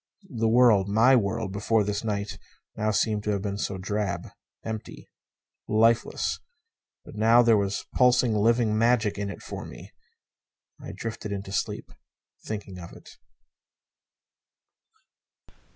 [0.35, 2.39] The world my world before this night
[2.75, 4.29] now seemed to have been so drab.
[4.65, 5.11] Empty.
[5.67, 6.39] Lifeless.
[7.05, 9.91] But now there was pulsing, living magic in it for me.
[10.81, 11.91] I drifted into sleep,
[12.43, 13.11] thinking of it.